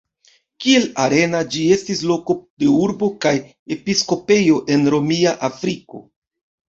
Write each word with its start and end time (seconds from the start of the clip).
Kiel 0.63 0.85
Arena 1.01 1.41
ĝi 1.55 1.65
estis 1.75 1.99
loko 2.11 2.35
de 2.63 2.69
urbo 2.85 3.09
kaj 3.25 3.33
episkopejo 3.75 4.57
en 4.77 4.89
Romia 4.95 5.35
Afriko. 5.49 6.01